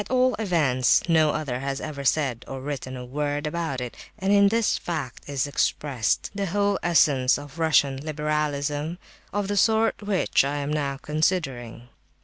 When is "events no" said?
0.39-1.29